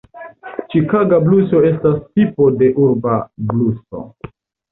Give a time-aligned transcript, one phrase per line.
[0.73, 3.19] Ĉikaga bluso estas tipo de urba
[3.51, 4.03] bluso.